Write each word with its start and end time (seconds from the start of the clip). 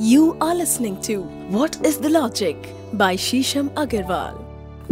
You 0.00 0.34
are 0.40 0.54
listening 0.54 0.96
to 1.00 1.14
What 1.50 1.76
is 1.86 1.96
the 1.96 2.10
Logic 2.10 2.56
by 2.92 3.16
Shisham 3.16 3.68
Agarwal. 3.68 4.34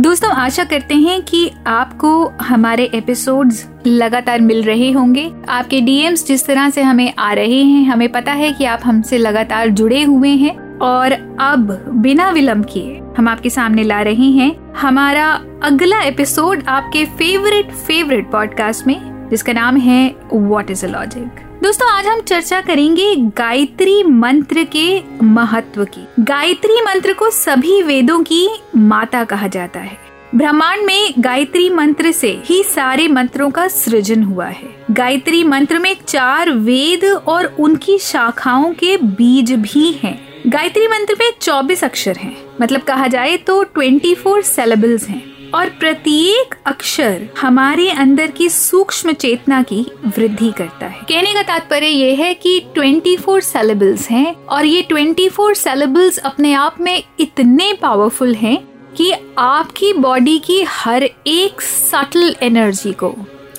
दोस्तों, 0.00 0.30
आशा 0.30 0.64
करते 0.64 0.94
हैं 0.94 1.22
कि 1.22 1.50
आपको 1.66 2.28
हमारे 2.28 2.90
एपिसोड्स 2.94 3.68
लगातार 3.86 4.40
मिल 4.40 4.62
रहे 4.62 4.90
होंगे 4.90 5.32
आपके 5.48 5.80
डीएम्स 5.80 6.26
जिस 6.26 6.46
तरह 6.46 6.70
से 6.70 6.82
हमें 6.82 7.14
आ 7.18 7.32
रहे 7.32 7.62
हैं, 7.62 7.84
हमें 7.86 8.12
पता 8.12 8.32
है 8.32 8.52
कि 8.52 8.64
आप 8.64 8.80
हमसे 8.84 9.18
लगातार 9.18 9.68
जुड़े 9.68 10.02
हुए 10.02 10.30
हैं 10.30 10.78
और 10.78 11.36
अब 11.40 11.84
बिना 11.88 12.30
विलंब 12.30 12.64
किए 12.64 13.02
हम 13.18 13.28
आपके 13.28 13.50
सामने 13.50 13.82
ला 13.82 14.02
रहे 14.02 14.30
हैं 14.30 14.74
हमारा 14.74 15.32
अगला 15.62 16.02
एपिसोड 16.02 16.62
आपके 16.68 17.04
फेवरेट 17.04 17.70
फेवरेट 17.70 18.30
पॉडकास्ट 18.30 18.86
में, 18.86 19.28
जिसका 19.30 19.52
नाम 19.52 19.76
है 19.76 20.16
वॉट 20.32 20.70
इज़ 20.70 20.86
अ 20.86 20.88
लॉजिक 20.88 21.43
दोस्तों 21.62 21.90
आज 21.90 22.06
हम 22.06 22.20
चर्चा 22.20 22.60
करेंगे 22.60 23.14
गायत्री 23.16 24.02
मंत्र 24.02 24.62
के 24.64 25.02
महत्व 25.22 25.84
की। 25.84 26.06
गायत्री 26.20 26.80
मंत्र 26.82 27.12
को 27.12 27.30
सभी 27.30 27.82
वेदों 27.82 28.18
की 28.22 28.48
माता 28.76 29.22
कहा 29.24 29.46
जाता 29.46 29.80
है। 29.80 29.98
ब्रह्मांड 30.34 30.84
में 30.84 31.14
गायत्री 31.18 31.68
मंत्र 31.70 32.12
से 32.12 32.30
ही 32.44 32.62
सारे 32.64 33.08
मंत्रों 33.08 33.50
का 33.50 33.68
सृजन 33.68 34.22
हुआ 34.22 34.46
है। 34.46 34.74
गायत्री 34.90 35.44
मंत्र 35.44 35.78
में 35.78 35.96
चार 36.08 36.50
वेद 36.50 37.04
और 37.04 37.44
उनकी 37.58 37.98
शाखाओं 37.98 38.72
के 38.72 38.96
बीज 38.96 39.52
भी 39.52 39.92
हैं। 40.02 40.18
गायत्री 40.46 40.88
मंत्र 40.88 41.16
में 41.20 41.30
24 41.40 41.84
अक्षर 41.84 42.16
हैं, 42.16 42.36
मतलब 42.62 42.80
कहा 42.80 43.06
जाए 43.06 43.36
तो 43.36 43.62
24 43.64 44.14
फोर 44.14 44.42
सेलेबल्स 44.42 45.08
हैं। 45.08 45.33
और 45.54 45.68
प्रत्येक 45.70 46.54
अक्षर 46.66 47.28
हमारे 47.40 47.90
अंदर 47.90 48.30
की 48.30 48.48
सूक्ष्म 48.48 49.12
चेतना 49.12 49.62
की 49.62 49.86
वृद्धि 50.06 50.52
करता 50.52 50.86
है। 50.86 51.00
कहने 51.08 51.34
का 51.34 51.42
तात्पर्य 51.42 51.86
ये 51.86 52.14
है 52.14 52.34
कि 52.34 52.58
24 52.78 53.40
सेलेबल्स 53.40 54.10
हैं 54.10 54.34
और 54.34 54.64
ये 54.64 54.82
24 54.82 55.54
सेलेबल्स 55.54 56.18
अपने 56.18 56.52
आप 56.52 56.80
में 56.80 57.02
इतने 57.20 57.72
पावरफुल 57.72 58.34
हैं 58.34 58.56
कि 58.96 59.12
आपकी 59.38 59.92
बॉडी 59.92 60.38
की 60.38 60.62
हर 60.62 61.02
एक 61.26 61.60
सटल 61.60 62.34
एनर्जी 62.42 62.92
को 62.92 63.14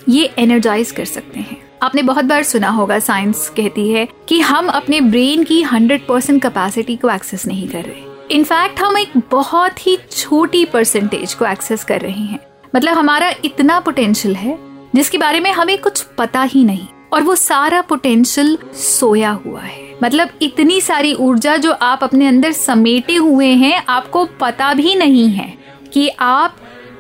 ये 0.10 0.34
एनर्जाइज 0.38 0.92
कर 0.92 1.06
सकते 1.06 1.40
हैं। 1.40 1.58
आपने 1.84 2.02
बहुत 2.02 2.26
बार 2.26 2.44
सुना 2.44 2.70
होगा 2.70 3.00
साइंस 3.00 3.50
कहती 3.50 3.90
है 3.90 4.08
कि 4.30 4.40
हम 4.40 4.68
अपने 4.68 5.02
ब्रेन 5.02 5.44
की 5.44 5.64
100 5.64 6.02
परसेंट 6.08 6.42
कैपेसिटी 6.42 6.96
को 6.96 7.10
एक्सेस 7.10 7.48
नहीं 7.48 7.68
कर 7.68 7.84
रहे। 7.84 8.15
इनफैक्ट 8.32 8.80
हम 8.80 8.98
एक 8.98 9.12
बहुत 9.32 9.88
ही 9.88 9.98
छोटी 10.12 10.66
परसेंटेज 10.66 11.34
को 11.34 11.46
एक्सेस 11.46 11.84
कर 11.84 12.02
रहे 12.02 12.22
हैं। 12.22 12.40
मतलब 12.76 12.94
हमारा 12.94 13.32
इतना 13.46 13.80
पोटेंशियल 13.80 14.36
है, 14.36 14.58
जिसके 14.96 15.18
बारे 15.18 15.40
में 15.40 15.52
हमें 15.52 15.78
कुछ 15.78 16.02
पता 16.02 16.42
ही 16.42 16.64
नहीं। 16.64 16.88
और 17.14 17.24
वो 17.24 17.36
सारा 17.36 17.82
पोटेंशियल 17.82 18.58
सोया 18.74 19.32
हुआ 19.46 19.62
है। 19.62 19.98
मतलब 20.04 20.30
इतनी 20.42 20.82
सारी 20.82 21.14
ऊर्जा 21.14 21.58
जो 21.58 21.72
आप 21.72 22.04
अपने 22.04 22.28
अंदर 22.28 22.52
समेटे 22.52 23.16
हुए 23.16 23.48
हैं, 23.48 23.84
आपको 23.90 24.26
पता 24.26 24.74
भी 24.74 24.96
नहीं 24.96 25.28
है 25.30 25.54
कि 25.94 26.10
आप 26.10 26.56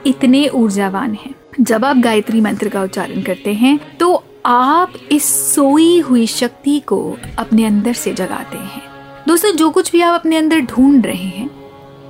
इतने 0.05 0.47
ऊर्जावान 0.47 1.13
हैं। 1.13 1.35
जब 1.61 1.85
आप 1.85 1.97
गायत्री 1.97 2.41
मंत्र 2.41 2.69
का 2.69 2.81
उच्चारण 2.81 3.21
करते 3.21 3.53
हैं 3.53 3.97
तो 3.97 4.23
आप 4.45 4.93
इस 5.11 5.55
सोई 5.55 5.99
हुई 5.99 6.27
शक्ति 6.27 6.79
को 6.79 7.17
अपने 7.37 7.65
अंदर 7.65 7.93
से 7.93 8.13
जगाते 8.13 8.57
हैं। 8.57 8.84
दोस्तों, 9.27 9.51
जो 9.51 9.69
कुछ 9.69 9.91
भी 9.91 10.01
आप 10.01 10.13
अपने 10.13 10.37
अंदर 10.37 10.59
ढूंढ 10.61 11.05
रहे 11.05 11.15
हैं 11.15 11.49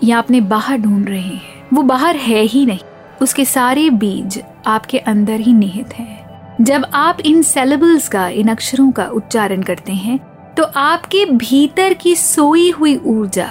या 0.03 0.17
अपने 0.17 0.39
बाहर 0.41 0.77
ढूंढ 0.77 1.09
रहे 1.09 1.19
हैं, 1.19 1.67
वो 1.73 1.81
बाहर 1.83 2.16
है 2.16 2.41
ही 2.41 2.66
नहीं। 2.66 2.80
उसके 3.22 3.45
सारे 3.45 3.89
बीज 3.89 4.41
आपके 4.67 4.97
अंदर 4.97 5.39
ही 5.39 5.53
निहित 5.53 5.94
हैं। 5.94 6.55
जब 6.61 6.85
आप 6.94 7.22
इन 7.22 7.41
सेलेबल्स 7.41 8.07
का, 8.09 8.27
इन 8.27 8.47
अक्षरों 8.47 8.91
का 8.91 9.05
उच्चारण 9.05 9.61
करते 9.61 9.94
हैं 9.94 10.19
तो 10.57 10.63
आपके 10.63 11.25
भीतर 11.25 11.94
की 11.94 12.16
सोई 12.16 12.69
हुई 12.72 12.95
ऊर्जा, 12.97 13.50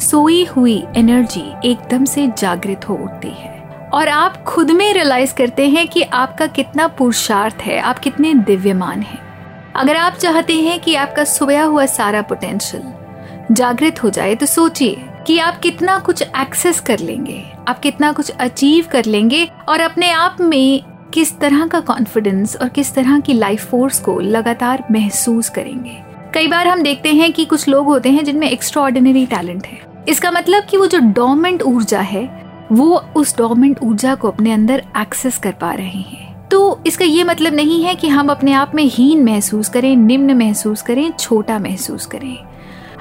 सोई 0.00 0.44
हुई 0.44 0.82
एनर्जी 0.96 1.44
एकदम 1.64 2.04
से 2.04 2.26
जागृत 2.38 2.88
हो 2.88 2.94
उठती 2.94 3.28
है। 3.28 3.90
और 3.94 4.08
आप 4.08 4.42
खुद 4.44 4.70
में 4.70 4.92
रियलाइज़ 4.94 5.34
करते 5.34 5.68
हैं 5.68 5.88
कि 5.88 6.02
आपका 6.02 6.46
कितना 6.46 6.88
पुरुषार्थ 6.88 7.56
है, 7.56 7.80
आप 7.80 7.98
कितने 7.98 8.34
दिव्यमान 8.34 9.00
हैं। 9.00 9.31
अगर 9.76 9.96
आप 9.96 10.14
चाहते 10.14 10.54
हैं 10.54 10.78
कि 10.80 10.94
आपका 10.94 11.24
सोया 11.24 11.62
हुआ 11.64 11.84
सारा 11.86 12.20
पोटेंशियल 12.22 13.54
जागृत 13.54 14.02
हो 14.02 14.10
जाए 14.10 14.34
तो 14.34 14.46
सोचिए 14.46 15.04
कि 15.26 15.38
आप 15.38 15.58
कितना 15.58 15.98
कुछ 15.98 16.22
एक्सेस 16.22 16.80
कर 16.80 16.98
लेंगे, 16.98 17.42
आप 17.68 17.78
कितना 17.78 18.12
कुछ 18.12 18.30
अचीव 18.30 18.86
कर 18.92 19.04
लेंगे 19.04 19.44
और 19.68 19.80
अपने 19.80 20.10
आप 20.10 20.36
में 20.40 20.82
किस 21.14 21.38
तरह 21.38 21.66
का 21.66 21.80
कॉन्फिडेंस 21.80 22.56
और 22.56 22.68
किस 22.68 22.94
तरह 22.94 23.18
की 23.20 23.32
लाइफ 23.32 23.68
फोर्स 23.70 24.00
को 24.00 24.18
लगातार 24.20 24.84
महसूस 24.90 25.48
करेंगे। 25.48 25.96
कई 26.34 26.48
बार 26.48 26.68
हम 26.68 26.82
देखते 26.82 27.12
हैं 27.12 27.32
कि 27.32 27.44
कुछ 27.44 27.68
लोग 27.68 27.86
होते 27.86 28.10
हैं 28.10 28.24
जिनमें 28.24 28.48
एक्स्ट्रा 28.50 28.82
ऑर्डिनरी 28.82 29.24
टैलेंट 29.26 29.66
है। 29.66 29.78
इसका 30.08 30.30
मतलब 30.30 30.64
कि 30.64 30.76
वो 30.76 30.86
जो 30.86 30.98
डोमेंट 30.98 31.62
ऊर्जा 31.62 32.00
है, 32.00 32.24
वो 32.72 32.96
उस 33.16 33.36
डोमेंट 33.38 33.78
ऊर्जा 33.82 34.14
को 34.14 34.28
अपने 34.28 34.52
अंदर 34.52 34.82
एक्सेस 34.98 35.38
कर 35.38 35.52
पा 35.52 35.72
रहे 35.72 36.00
हैं। 36.00 36.31
तो 36.52 36.80
इसका 36.86 37.04
ये 37.04 37.24
मतलब 37.24 37.54
नहीं 37.54 37.82
है 37.84 37.94
कि 37.94 38.08
हम 38.08 38.28
अपने 38.28 38.52
आप 38.52 38.74
में 38.74 38.82
हीन 38.84 39.24
महसूस 39.24 39.68
करें, 39.68 39.94
निम्न 39.96 40.34
महसूस 40.36 40.82
करें, 40.82 41.12
छोटा 41.12 41.58
महसूस 41.58 42.06
करें। 42.06 42.38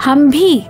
हम 0.03 0.29
भी 0.29 0.63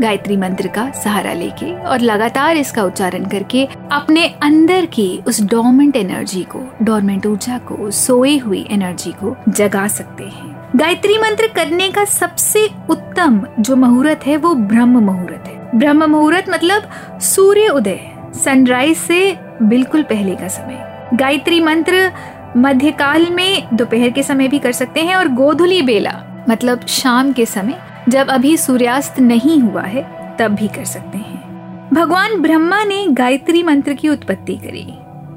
गायत्री 0.00 0.36
मंत्र 0.36 0.68
का 0.68 0.90
सहारा 0.92 1.32
लेके 1.32 1.70
और 1.84 2.00
लगातार 2.00 2.56
इसका 2.56 2.82
उच्चारण 2.84 3.24
करके 3.24 3.64
अपने 3.92 4.26
अंदर 4.42 4.86
की 4.86 5.06
उस 5.26 5.40
डोमेंट 5.42 5.96
एनर्जी 5.96 6.42
को 6.42 6.60
डोरमेंट 6.82 7.26
ऊर्जा 7.26 7.58
को 7.58 7.90
सोए 7.90 8.36
हुई 8.38 8.66
एनर्जी 8.70 9.12
को 9.12 9.36
जगा 9.48 9.86
सकते 9.88 10.24
हैं। 10.24 10.70
गायत्री 10.76 11.18
मंत्र 11.18 11.46
करने 11.46 11.90
का 11.90 12.04
सबसे 12.04 12.68
उत्तम 12.90 13.40
जो 13.60 13.76
मुहूर्त 13.76 14.26
है, 14.26 14.36
वो 14.36 14.54
ब्रह्म 14.54 15.04
मुहूर्त 15.04 15.46
है। 15.46 15.78
ब्रह्म 15.78 16.10
मुहूर्त 16.10 16.50
मतलब 16.50 16.90
सूर्य 17.20 17.68
उदय 17.68 18.00
सनराइज 18.44 18.96
से 18.96 19.38
बिल्कुल 19.62 20.02
पहले 20.02 20.34
का 20.34 20.48
समय। 20.48 20.95
गायत्री 21.14 21.60
मंत्र 21.60 22.12
मध्यकाल 22.56 23.26
में 23.30 23.68
दोपहर 23.72 24.10
के 24.10 24.22
समय 24.22 24.48
भी 24.48 24.58
कर 24.58 24.72
सकते 24.72 25.00
हैं 25.00 25.16
और 25.16 25.28
गोधुली 25.28 25.82
बेला 25.82 26.44
मतलब 26.48 26.86
शाम 26.86 27.32
के 27.32 27.46
समय, 27.46 27.78
जब 28.08 28.28
अभी 28.28 28.56
सूर्यास्त 28.56 29.20
नहीं 29.20 29.60
हुआ 29.60 29.82
है, 29.82 30.02
तब 30.36 30.54
भी 30.54 30.68
कर 30.68 30.84
सकते 30.84 31.18
हैं। 31.18 31.90
भगवान 31.94 32.42
ब्रह्मा 32.42 32.84
ने 32.84 33.06
गायत्री 33.08 33.62
मंत्र 33.62 33.92
की 33.92 34.08
उत्पत्ति 34.08 34.56
करी। 34.56 34.86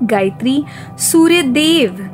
गायत्री 0.04 0.64
सूर्य 1.00 1.42
देव 1.42 2.10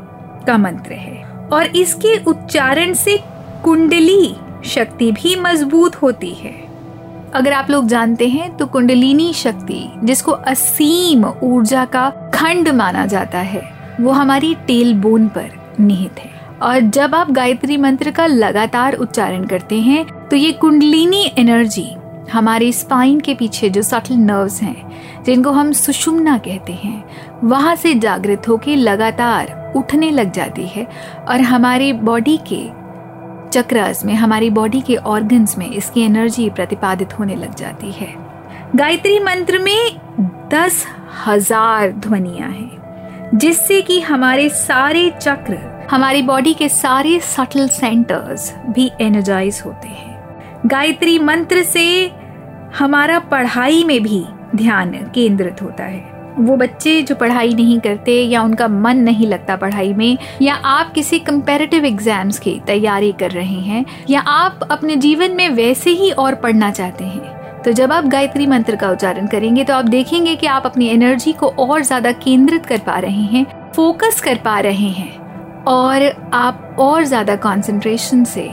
का 0.47 0.57
मंत्र 0.57 0.93
है 0.93 1.23
और 1.53 1.65
इसके 1.65 2.23
उच्चारण 2.23 2.93
से 2.93 3.19
कुंडली 3.63 4.35
शक्ति 4.65 5.11
भी 5.11 5.35
मज़बूत 5.35 5.95
होती 5.95 6.33
है। 6.33 6.64
अगर 7.35 7.53
आप 7.53 7.69
लोग 7.69 7.87
जानते 7.87 8.27
हैं 8.27 8.55
तो 8.57 8.65
कुंडलिनी 8.65 9.31
शक्ति, 9.33 9.81
जिसको 10.03 10.31
असीम 10.31 11.25
ऊर्जा 11.43 11.83
का 11.85 12.09
खंड 12.33 12.69
माना 12.69 13.05
जाता 13.05 13.39
है, 13.39 13.61
वो 14.01 14.11
हमारी 14.11 14.53
टेल 14.67 14.93
बोन 14.93 15.27
पर 15.27 15.49
निहित 15.79 16.19
है। 16.19 16.29
और 16.61 16.79
जब 16.79 17.15
आप 17.15 17.31
गायत्री 17.31 17.77
मंत्र 17.77 18.11
का 18.11 18.27
लगातार 18.27 18.93
उच्चारण 18.95 19.43
करते 19.45 19.79
हैं 19.79 20.05
तो 20.29 20.35
ये 20.35 20.51
कुंडलिनी 20.53 21.31
एनर्जी 21.37 21.87
हमारे 22.31 22.71
स्पाइन 22.71 23.19
के 23.19 23.33
पीछे 23.33 23.69
जो 23.69 23.81
सटल 23.81 24.15
नर्व्स 24.15 24.61
हैं, 24.61 25.23
जिनको 25.23 25.51
हम 25.51 25.71
सुषुम्ना 25.73 26.37
कहते 26.37 26.73
हैं, 26.73 27.03
वहाँ 27.43 27.75
से 27.75 27.93
जागृत 27.95 28.47
होकर 28.47 28.75
लगातार 28.77 29.73
उठने 29.75 30.11
लग 30.11 30.31
जाती 30.31 30.67
है 30.67 30.87
और 31.29 31.41
हमारे 31.43 31.91
बॉडी 31.93 32.37
के 32.47 32.63
चक्रस 33.55 34.03
में 34.05 34.13
हमारी 34.13 34.49
बॉडी 34.49 34.79
के 34.81 34.95
ऑर्गन्स 34.95 35.57
में 35.57 35.69
इसकी 35.69 36.01
एनर्जी 36.01 36.49
प्रतिपादित 36.49 37.13
होने 37.19 37.35
लग 37.35 37.53
जाती 37.55 37.91
है। 37.91 38.07
गायत्री 38.75 39.19
मंत्र 39.19 39.59
में 39.59 39.99
दस 40.51 40.85
हज़ार 41.25 41.91
ध्वनिया 41.91 42.47
हैं, 42.47 43.37
जिससे 43.37 43.81
कि 43.81 43.99
हमारे 43.99 44.49
सारे 44.49 45.09
चक्र, 45.21 45.57
हमारी 45.91 46.21
बॉडी 46.21 46.53
के 46.53 46.69
सारे 46.69 47.19
सटल 47.19 47.67
सेंटर्स 47.67 48.53
भी 48.69 48.91
एनर्जाइज 49.01 49.61
होते 49.65 49.87
हैं। 49.87 50.67
गायत्री 50.67 51.17
मंत्र 51.19 51.63
से 51.63 52.11
हमारा 52.79 53.19
पढ़ाई 53.19 53.83
में 53.83 54.01
भी 54.03 54.23
ध्यान 54.55 54.93
केंद्रित 55.15 55.61
होता 55.61 55.83
है। 55.83 56.14
वो 56.37 56.55
बच्चे 56.57 57.01
जो 57.01 57.15
पढ़ाई 57.15 57.53
नहीं 57.53 57.79
करते 57.79 58.11
या 58.21 58.41
उनका 58.43 58.67
मन 58.67 58.97
नहीं 58.99 59.27
लगता 59.27 59.55
पढ़ाई 59.55 59.93
में, 59.93 60.17
या 60.41 60.55
आप 60.55 60.91
किसी 60.93 61.19
कंपेरेटिव 61.21 61.85
एग्ज़ाम्स 61.85 62.39
की 62.39 62.59
तैयारी 62.67 63.11
कर 63.11 63.31
रहे 63.31 63.59
हैं, 63.61 63.85
या 64.09 64.21
आप 64.21 64.67
अपने 64.71 64.95
जीवन 64.97 65.35
में 65.35 65.49
वैसे 65.51 65.89
ही 65.91 66.11
और 66.11 66.35
पढ़ना 66.35 66.71
चाहते 66.71 67.03
हैं 67.03 67.33
तो 67.63 67.71
जब 67.71 67.91
आप 67.91 68.05
गायत्री 68.05 68.47
मंत्र 68.47 68.75
का 68.75 68.89
उच्चारण 68.91 69.27
करेंगे 69.27 69.63
तो 69.63 69.73
आप 69.73 69.85
देखेंगे 69.85 70.35
कि 70.35 70.47
आप 70.47 70.65
अपनी 70.65 70.87
एनर्जी 70.87 71.31
को 71.33 71.47
और 71.49 71.83
ज़्यादा 71.83 72.11
केंद्रित 72.13 72.65
कर 72.65 72.79
पा 72.79 72.97
रहे 72.99 73.21
हैं 73.27 73.45
फोकस 73.75 74.21
कर 74.21 74.37
पा 74.37 74.59
रहे 74.59 74.89
हैं, 74.89 75.63
और 75.63 76.03
आप 76.33 76.75
और 76.79 77.03
ज़्यादा 77.03 77.35
कंसंट्रेशन 77.37 78.23
से 78.25 78.47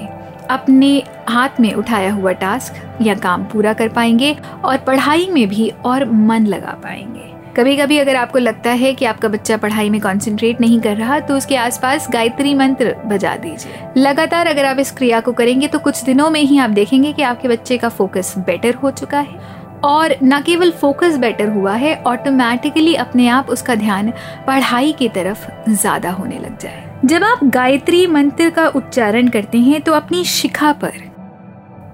अपने 0.51 1.03
हाथ 1.29 1.61
में 1.61 1.73
उठाया 1.75 2.13
हुआ 2.13 2.33
टास्क 2.35 3.03
या 3.03 3.15
काम 3.17 3.45
पूरा 3.45 3.73
कर 3.73 3.89
पाएँगे 3.89 4.37
और 4.65 4.79
पढ़ाई 4.79 5.29
में 5.31 5.47
भी 5.49 5.69
और 5.85 6.05
मन 6.05 6.47
लगा 6.47 6.79
पाएँगे। 6.83 7.32
कभी 7.57 7.77
कभी 7.77 7.99
अगर 7.99 8.17
आपको 8.17 8.39
लगता 8.39 8.71
है 8.73 8.93
कि 8.95 9.05
आपका 9.05 9.29
बच्चा 9.29 9.57
पढ़ाई 9.57 9.89
में 9.91 10.01
कंसंट्रेट 10.01 10.61
नहीं 10.61 10.81
कर 10.81 10.97
रहा 10.97 11.19
तो 11.21 11.35
उसके 11.37 11.57
आसपास 11.57 12.07
गायत्री 12.11 12.53
मंत्र 12.55 12.95
बजा 13.07 13.35
दीजिए। 13.37 13.73
लगातार 13.97 14.47
अगर 14.47 14.65
आप 14.65 14.79
इस 14.79 14.91
क्रिया 14.91 15.19
को 15.21 15.33
करेंगे 15.33 15.69
तो 15.69 15.79
कुछ 15.79 16.03
दिनों 16.05 16.29
में 16.31 16.41
ही 16.41 16.59
आप 16.59 16.71
देखेंगे 16.71 17.13
कि 17.13 17.23
आपके 17.23 17.49
बच्चे 17.49 17.77
का 17.79 17.89
फोकस 17.89 18.35
बेटर 18.39 18.75
हो 18.75 18.91
चुका 18.91 19.19
है। 19.21 19.61
और 19.85 20.15
न 20.23 20.41
केवल 20.43 20.71
फोकस 20.73 21.17
बेटर 21.17 21.49
हुआ 21.49 21.75
है 21.75 21.95
ऑटोमेटिकली 22.07 22.95
अपने 22.95 23.27
आप 23.29 23.51
उसका 23.51 23.75
ध्यान 23.75 24.11
पढ़ाई 24.47 24.93
की 24.93 25.09
तरफ़ 25.09 25.47
ज़्यादा 25.71 26.11
होने 26.11 26.39
लग 26.39 26.59
जाए। 26.59 26.85
जब 27.05 27.25
आप 27.25 27.45
गायत्री 27.47 28.07
मंत्र 28.07 28.49
का 28.51 28.67
उच्चारण 28.71 29.29
करते 29.29 29.59
हैं 29.59 29.81
तो 29.81 29.93
अपनी 29.93 30.25
शिखा 30.27 30.73
पर 30.85 30.93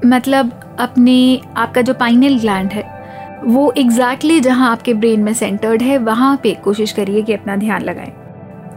मतलब 0.07 0.77
अपने 0.81 1.19
आपका 1.57 1.83
जो 1.83 1.95
पाइनल 1.95 2.39
ग्लैंड 2.39 2.73
है 2.73 2.98
वो 3.45 3.73
एग्जैक्टली 3.79 4.29
exactly 4.29 4.45
जहाँ 4.45 4.71
आपके 4.73 4.95
ब्रेन 4.95 5.21
में 5.21 5.33
सेंटर्ड 5.35 5.83
है 5.83 5.99
वहाँ 5.99 6.37
पे 6.43 6.55
कोशिश 6.55 6.93
करिए 6.93 7.23
कि 7.23 7.33
अपना 7.33 7.57
ध्यान 7.57 7.83
लगाएँ। 7.83 8.13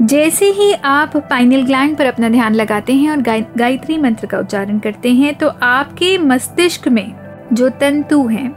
जैसे 0.01 0.45
ही 0.45 0.71
आप 0.73 1.15
पाइनल 1.29 1.63
ग्लैंड 1.63 1.97
पर 1.97 2.05
अपना 2.05 2.29
ध्यान 2.29 2.55
लगाते 2.55 2.93
हैं 2.93 3.09
और 3.11 3.21
गाय, 3.21 3.45
गायत्री 3.57 3.97
मंत्र 3.97 4.27
का 4.27 4.39
उच्चारण 4.39 4.79
करते 4.79 5.13
हैं 5.13 5.33
तो 5.35 5.47
आपके 5.63 6.17
मस्तिष्क 6.17 6.87
में 6.87 7.13
जो 7.53 7.69
तंतु 7.69 8.25
हैं 8.27 8.49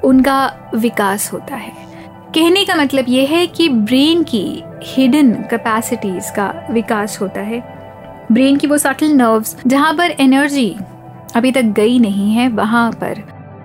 उनका 0.00 0.70
विकास 0.74 1.32
होता 1.32 1.56
है। 1.56 1.72
कहने 2.34 2.64
का 2.64 2.74
मतलब 2.74 3.04
ये 3.08 3.24
है 3.26 3.46
कि 3.46 3.68
ब्रेन 3.68 4.22
की 4.22 4.62
हिडन 4.84 5.32
कैपेसिटीज 5.50 6.30
का 6.30 6.52
विकास 6.70 7.20
होता 7.20 7.40
है। 7.40 7.62
ब्रेन 8.32 8.56
की 8.56 8.66
वो 8.66 8.78
सटल 8.78 9.12
नर्व्स 9.12 9.56
जहाँ 9.66 9.92
पर 9.94 10.14
एनर्जी 10.20 10.74
अभी 11.36 11.52
तक 11.52 11.62
गई 11.62 11.98
नहीं 11.98 12.32
है 12.32 12.48
वहाँ 12.48 12.90
पर 12.92 13.22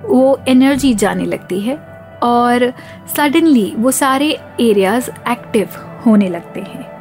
वो 0.07 0.39
एनर्जी 0.47 0.93
जाने 0.93 1.25
लगती 1.25 1.59
है 1.59 1.75
और 2.23 2.73
सडनली 3.17 3.73
वो 3.77 3.91
सारे 3.91 4.37
एरियाज़ 4.59 5.09
एक्टिव 5.31 5.69
होने 6.05 6.29
लगते 6.29 6.59
हैं। 6.59 6.97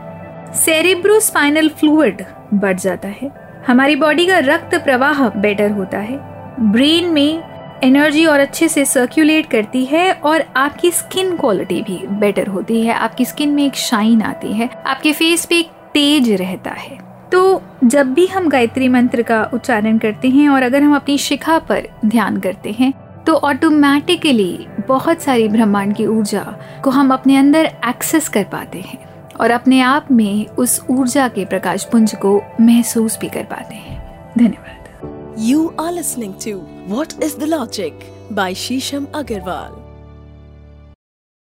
सेरेब्रोस्पाइनल 0.53 1.69
फ्लूइड 1.69 2.25
बढ़ 2.55 2.77
जाता 2.77 3.09
है। 3.09 3.47
हमारी 3.69 3.97
बॉडी 3.97 4.27
का 4.27 4.39
रक्त 4.39 4.75
प्रवाह 4.75 5.29
बेटर 5.29 5.71
होता 5.71 5.99
है। 5.99 6.19
ब्रेन 6.61 7.09
में 7.09 7.43
एनर्जी 7.83 8.27
और 8.27 8.41
अच्छे 8.41 8.69
से 8.69 8.85
सर्कुलेट 8.85 9.47
करती 9.47 9.85
है 9.85 10.13
और 10.13 10.45
आपकी 10.57 10.91
स्किन 10.91 11.37
क्वालिटी 11.37 11.83
भी 11.83 12.07
बेटर 12.07 12.47
होती 12.47 12.83
है। 12.83 12.95
आपकी 12.95 13.25
स्किन 13.25 13.49
में 13.49 13.67
एक 13.67 13.75
शाइन 13.75 14.23
आती 14.23 14.53
है। 14.53 14.71
आपके 14.87 15.13
फेस 15.13 15.45
पे 15.45 15.59
एक 15.59 15.69
तेज 15.95 16.33
रहता 16.33 16.71
है। 16.71 16.99
तो 17.33 17.63
जब 17.87 18.13
भी 18.15 18.27
हम 18.27 18.49
गायत्री 18.49 18.89
मंत्र 18.89 19.23
का 19.23 19.43
उच्चारण 19.55 19.99
करते 19.99 20.29
हैं 20.29 20.49
और 20.49 20.63
अगर 20.63 20.83
हम 20.83 20.95
अपनी 20.97 21.17
शिखा 21.19 21.59
पर 21.59 21.89
ध्यान 22.07 22.37
करते 22.41 22.71
हैं 22.73 22.93
तो 23.27 23.35
ऑटोमेटिकली 23.45 24.67
बहुत 24.89 25.23
सारी 25.23 25.49
ब्रह्मांड 25.49 25.95
की 25.97 26.07
ऊर्जा 26.07 26.43
को 26.85 26.91
हम 26.91 27.13
अपने 27.13 27.37
अंदर 27.37 27.71
एक्सेस 27.89 28.29
कर 28.29 28.45
पाते 28.45 28.81
हैं 28.81 28.99
और 29.41 29.51
अपने 29.51 29.81
आप 29.81 30.11
में 30.13 30.47
उस 30.57 30.81
ऊर्जा 30.91 31.29
के 31.29 31.45
प्रकाश 31.45 31.85
पुंज 31.85 32.15
को 32.17 32.41
महसूस 32.61 33.19
भी 33.21 33.29
कर 33.29 33.45
पाते 33.45 33.75
हैं 33.75 33.99
धन्यवाद 34.39 35.39
you 35.41 35.67
are 35.81 35.93
listening 35.93 36.35
to 36.45 36.61
what 36.95 37.23
is 37.23 37.39
the 37.39 37.49
logic 37.49 38.13
by 38.33 38.55
Shisham 38.57 39.07
Agarwal. 39.15 39.86